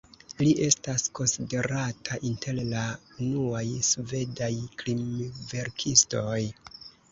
[0.43, 2.87] Li estas konsiderata inter la
[3.27, 4.51] unuaj svedaj
[4.83, 6.43] krimverkistoj.